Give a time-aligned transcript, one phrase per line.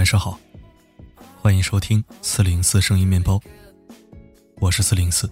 [0.00, 0.40] 晚上好，
[1.42, 3.38] 欢迎收听四零四声音面包，
[4.56, 5.30] 我是四零四。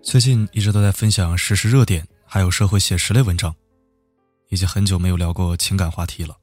[0.00, 3.52] 最近一直都在分享时事热点，还有社会写实类文章，
[4.50, 6.38] 已经很久没有聊过情感话题了。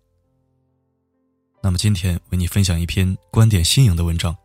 [1.64, 4.36] 那么今天为你分享一篇观点新颖的文章。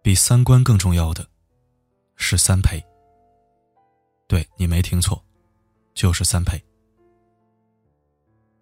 [0.00, 1.26] 比三观更重要的，
[2.16, 2.82] 是三陪。
[4.26, 5.22] 对你没听错，
[5.94, 6.62] 就是三陪。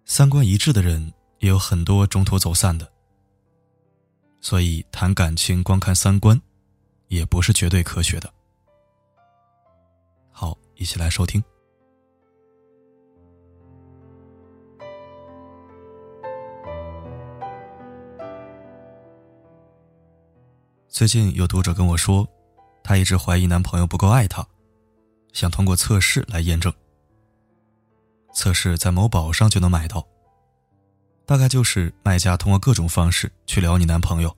[0.05, 2.89] 三观一致的人也有很多中途走散的，
[4.39, 6.39] 所以谈感情光看三观，
[7.07, 8.31] 也不是绝对科学的。
[10.29, 11.43] 好，一起来收听。
[20.87, 22.27] 最近有读者跟我说，
[22.83, 24.45] 她一直怀疑男朋友不够爱她，
[25.31, 26.71] 想通过测试来验证。
[28.33, 30.05] 测试在某宝上就能买到，
[31.25, 34.35] 大概就是卖家通过各种方式去撩你男朋友，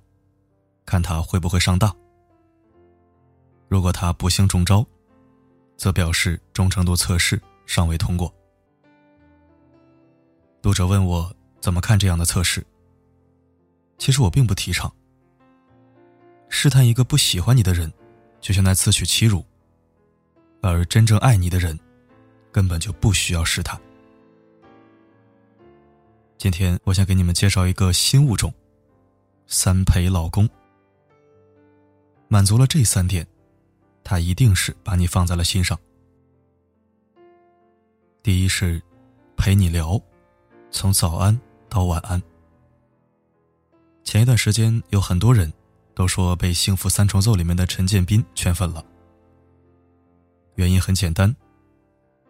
[0.86, 1.96] 看他会不会上当。
[3.68, 4.86] 如果他不幸中招。
[5.78, 8.34] 则表示忠诚度测试尚未通过。
[10.62, 12.66] 读者问我怎么看这样的测试。
[13.98, 14.90] 其实我并不提倡。
[16.48, 17.92] 试探一个不喜欢你的人，
[18.40, 19.42] 就像在自取其辱；
[20.62, 21.78] 而真正爱你的人，
[22.56, 23.78] 根本就不需要试探。
[26.38, 28.54] 今天我想给你们介绍一个新物种——
[29.46, 30.50] 三陪老公。
[32.30, 33.28] 满足了这三点。
[34.06, 35.78] 他一定是把你放在了心上。
[38.24, 38.82] 第一是
[39.36, 40.00] 陪你聊，
[40.72, 42.22] 从早安到晚安。
[44.06, 45.52] 前一段时间有很多人
[45.94, 48.82] 都说被《幸福三重奏》里面的陈建斌圈粉了。
[50.54, 51.36] 原因很简单，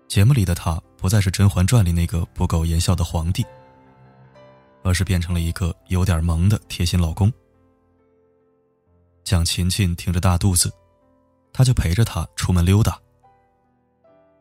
[0.07, 3.45] 节目里的他不再是《甄嬛传》里那个不苟言笑的皇帝，
[4.83, 7.31] 而是变成了一个有点萌的贴心老公。
[9.23, 10.71] 蒋勤勤挺着大肚子。
[11.57, 12.99] 他就陪着她出门溜达，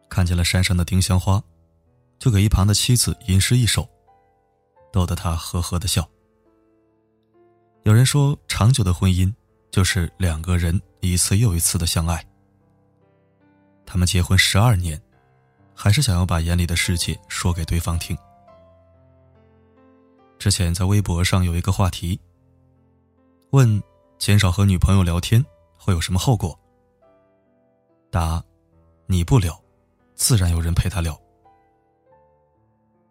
[0.09, 1.41] 看见了山上的丁香花，
[2.19, 3.89] 就给一旁的妻子吟诗一首，
[4.93, 6.05] 逗得他呵呵的笑。
[7.85, 9.33] 有人说，长久的婚姻
[9.71, 12.27] 就是两个人一次又一次的相爱。
[13.87, 15.01] 他们结婚十二年，
[15.84, 18.17] 还是想要把眼里的世界说给对方听。
[20.39, 22.19] 之前在微博上有一个话题，
[23.50, 23.83] 问
[24.17, 25.44] 减少和女朋友聊天
[25.77, 26.59] 会有什么后果？
[28.11, 28.43] 答：
[29.05, 29.62] 你不聊，
[30.15, 31.21] 自然有人陪他聊。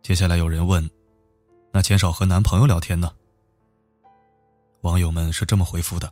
[0.01, 0.89] 接下来有人问：
[1.72, 3.13] 那减少和男朋友聊天呢？
[4.81, 6.12] 网友们是这么回复的：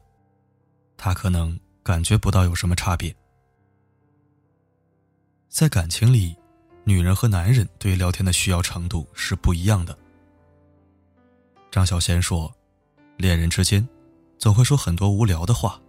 [0.95, 3.15] 他可能感觉不到有什么差别。
[5.49, 6.37] 在感情里，
[6.91, 9.97] 女人和男人对聊天的需要程度是不一样的。
[11.71, 12.53] 张小娴说：
[13.15, 13.87] 恋人之间，
[14.37, 15.79] 总会说很多无聊的话，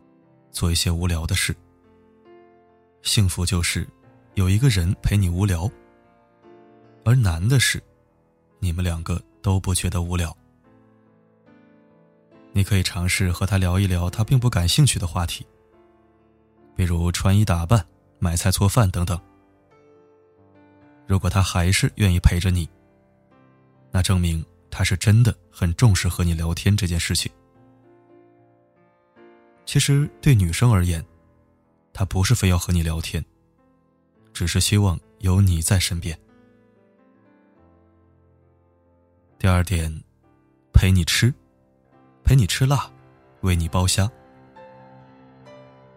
[0.52, 1.52] 做一些无聊的事。
[3.02, 3.84] 幸福就是
[4.34, 5.68] 有一个人陪你无聊，
[7.04, 7.82] 而难的是，
[8.60, 10.34] 你们两个都不觉得无聊。
[12.52, 15.44] 你可以尝试和他聊一聊他并不感兴趣的话题，
[16.76, 17.84] 比如穿衣打扮、
[18.20, 19.20] 买菜做饭等等。
[21.06, 22.68] 如果他还是愿意陪着你，
[23.90, 27.30] 那证明他是真的很重视和你聊天这件事情。
[29.66, 31.04] 其实对女生而言，
[31.92, 33.24] 他不是非要和你聊天，
[34.32, 36.18] 只是希望有你在身边。
[39.38, 40.02] 第二点，
[40.72, 41.32] 陪你吃，
[42.24, 42.90] 陪你吃辣，
[43.42, 44.10] 为你剥虾。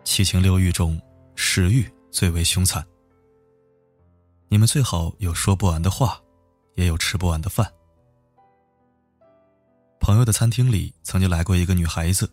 [0.03, 1.01] 七情六欲中，
[1.35, 2.85] 食欲最为凶残。
[4.47, 6.21] 你们最好有说不完的话，
[6.75, 7.71] 也有吃不完的饭。
[9.99, 12.29] 朋友的餐厅里曾经来过一个女孩子，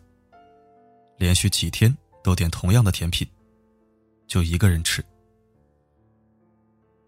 [1.17, 3.27] 连续几天都点同样的甜品。
[4.25, 5.03] 就一个人吃。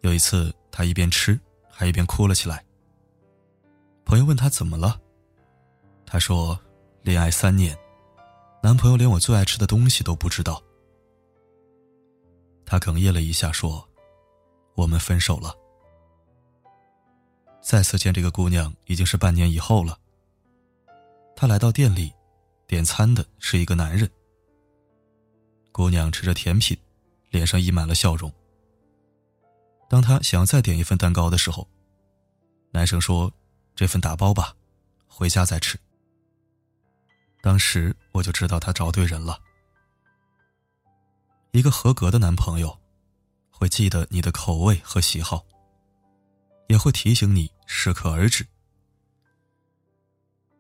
[0.02, 2.63] 有一次，她一边吃，还一边哭了起来。
[4.04, 5.00] 朋友问她怎么了，
[6.06, 6.60] 她说
[7.01, 7.75] ：“恋爱三年，
[8.62, 10.62] 男朋友连我最爱吃的东西都不知道。”
[12.66, 13.88] 她哽咽了一下，说
[14.75, 15.56] ：“我们分手了。”
[17.62, 19.98] 再次见这个姑娘已经是半年以后了。
[21.36, 22.13] 他来到店里，
[22.68, 24.10] 点餐的是一个男人。
[25.72, 26.77] 姑娘吃着甜品。
[27.31, 28.31] 脸上溢满了笑容。
[29.89, 31.68] 当他想要再点一份蛋糕的时候，
[32.72, 33.30] 男生说
[33.75, 34.56] ：“这份打包吧，
[35.06, 35.77] 回家再吃。”
[37.44, 39.38] 当时我就知道他找对人了。
[41.51, 42.80] 一个合格的男朋友，
[43.57, 45.46] 会记得你的口味和喜好，
[46.68, 48.46] 也会提醒你适可而止。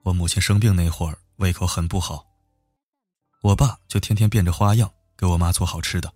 [0.03, 2.25] 我母亲生病那会儿，胃口很不好，
[3.41, 6.09] 我爸就天天变着花样给我妈做好吃的，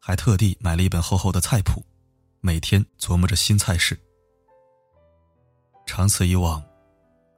[0.00, 1.80] 还特地买了一本厚厚的菜谱，
[2.40, 3.96] 每天琢磨着新菜式。
[5.86, 6.60] 长此以往，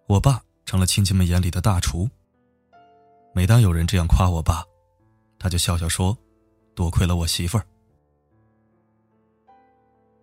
[0.07, 2.09] 我爸成了亲戚们眼里的大厨。
[3.35, 4.65] 每当有人这样夸我爸，
[5.39, 6.17] 他就笑笑说
[6.75, 7.67] ：“多亏了我媳妇儿。”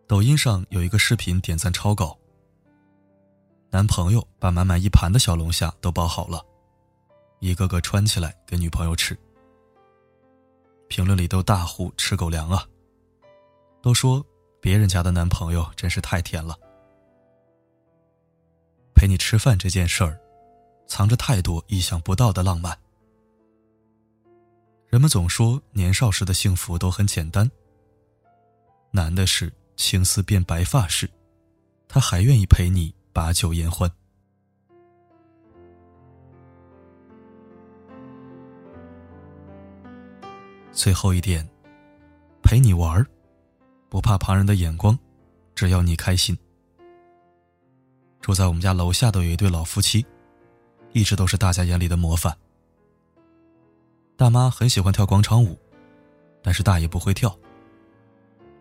[0.08, 2.16] 抖音上有一个视频点赞超高，
[3.72, 6.46] 男朋友把满满一盘的小龙虾都包好了，
[7.40, 9.18] 一个个穿起来给女朋友吃。
[10.88, 12.64] 评论里都大呼“吃狗粮啊”，
[13.82, 14.24] 都说
[14.62, 16.56] 别人家的男朋友真是太甜了。
[18.94, 20.20] 陪你吃饭这件事儿，
[20.88, 22.78] 藏着太多意想不到的浪漫。
[24.88, 27.50] 人们总说年少时的幸福都很简单，
[28.92, 31.10] 难的是青丝变白发时，
[31.88, 33.90] 他还愿意陪你把酒言欢。
[40.72, 41.48] 最后一点，
[42.44, 43.06] 陪你玩儿，
[43.90, 44.98] 不怕旁人的眼光，
[45.56, 46.38] 只要你开心。
[48.20, 50.06] 住在我们家楼下的有一对老夫妻，
[50.92, 52.36] 一直都是大家眼里的模范。
[54.18, 55.58] 大妈很喜欢跳广场舞，
[56.42, 57.38] 但是大爷不会跳。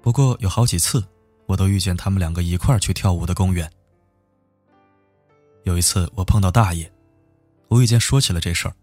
[0.05, 1.03] 不过有好几次，
[1.47, 3.73] 我都遇见他们两个一块儿去跳舞的公园。
[5.63, 6.93] 有一次我碰到大爷，
[7.71, 8.75] 无意间说起了这事儿。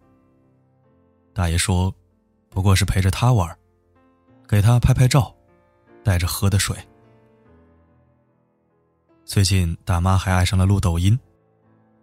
[1.31, 1.93] 大爷说
[2.49, 3.55] ：“不过是陪着他玩，
[4.47, 5.31] 给他拍拍照，
[6.03, 6.75] 带着喝的水。”
[9.23, 11.15] 最近大妈还爱上了录抖音，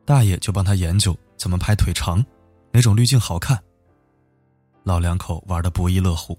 [0.05, 2.25] 大爷就帮她研究怎么拍腿长，
[2.71, 3.61] 哪种滤镜好看。
[4.85, 6.39] 老两口玩的不亦乐乎。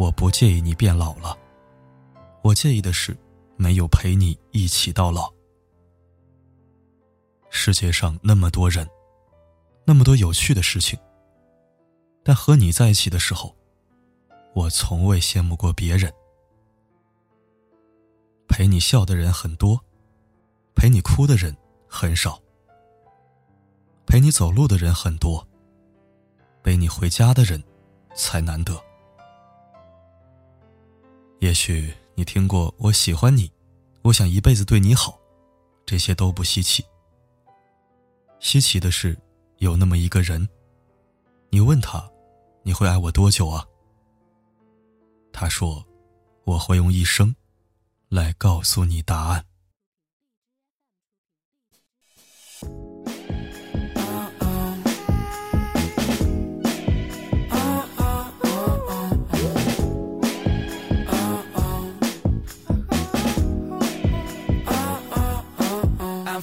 [0.00, 1.36] 我不介意你变老了，
[2.40, 3.14] 我介意的是
[3.56, 5.30] 没有陪你一起到老。
[7.50, 8.88] 世界上那么多人，
[9.84, 10.98] 那么多有趣的事情，
[12.24, 13.54] 但和你在一起的时候，
[14.54, 16.10] 我从未羡慕过别人。
[18.48, 19.78] 陪你笑的人很多，
[20.74, 21.54] 陪你哭的人
[21.86, 22.40] 很少。
[24.06, 25.46] 陪你走路的人很多。
[26.62, 27.62] 背你回家的人，
[28.14, 28.82] 才难得。
[31.50, 33.50] 也许你听过“我喜欢你，
[34.02, 35.18] 我想一辈子对你好”，
[35.84, 36.84] 这些都不稀奇。
[38.38, 39.18] 稀奇的是，
[39.56, 40.48] 有那么一个人，
[41.48, 42.08] 你问他
[42.62, 43.66] ：“你会爱我多久啊？”
[45.34, 45.84] 他说
[46.46, 47.34] ：“我会用一生，
[48.08, 49.44] 来告诉你答案。”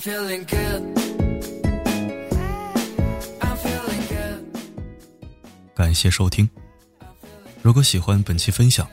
[0.07, 0.81] Feeling good.
[5.75, 6.50] 感谢收听。
[7.62, 8.88] 如果喜欢本期分享，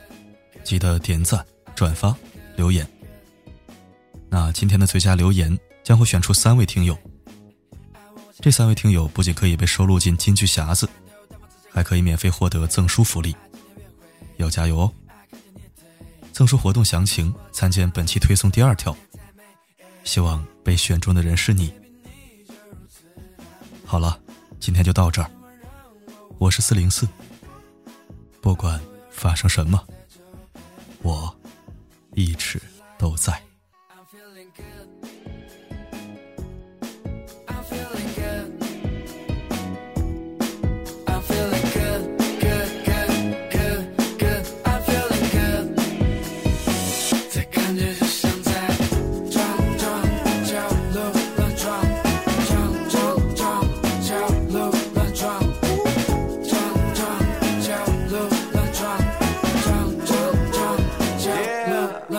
[0.65, 2.13] 记得点赞、转发、
[2.57, 2.85] 留言。
[4.29, 6.97] 那今天的最佳留言将会选出三位听友。
[8.41, 10.89] 这三位听友不仅可以被收录进金句匣子，
[11.71, 13.33] 还可以免费获得赠书福利。
[14.35, 14.91] 要加油哦！
[16.33, 18.93] 赠书活动详情参见本期推送第二条。
[20.03, 21.71] 希望被选中的人是你。
[23.85, 24.19] 好了，
[24.59, 25.29] 今天就到这儿。
[26.39, 27.07] 我是四零四，
[28.41, 28.81] 不管
[29.11, 29.79] 发生什么，
[31.03, 31.33] 我
[32.15, 32.59] 一直
[32.97, 33.44] 都在。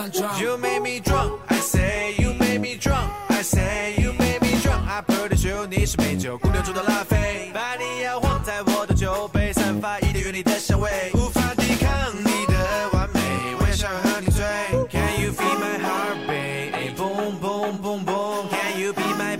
[0.07, 0.39] I'm drunk.
[0.39, 1.41] You made me drunk.
[1.49, 3.11] I say you made me drunk.
[3.29, 4.87] I say you made me drunk.
[4.87, 11.91] I 喝的只有你是美酒，姑娘煮的拉菲，把你摇晃在我的酒杯，散发一点原力的香味，无法抵抗
[12.23, 13.19] 你的完美，
[13.59, 14.45] 我也想和你醉。
[14.89, 16.95] Can you feel my heartbeat?
[16.95, 18.47] Boom boom boom boom.
[18.49, 19.35] Can you be my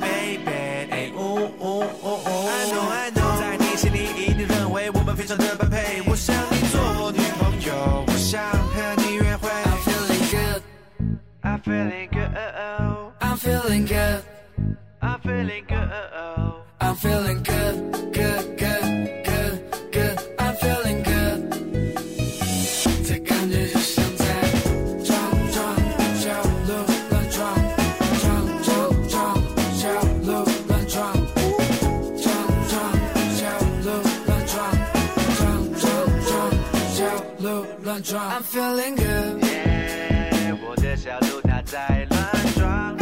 [37.98, 38.30] 乱撞。
[38.30, 39.44] I'm feeling good。
[39.44, 42.98] Yeah，我的小鹿它在乱撞。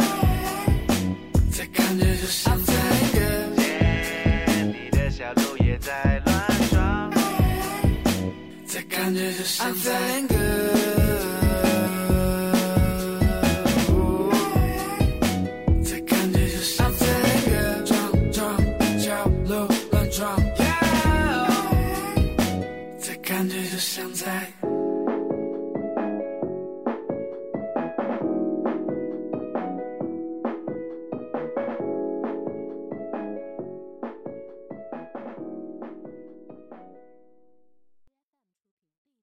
[1.52, 2.72] 这感觉就像在。
[8.88, 10.35] 感觉就像在。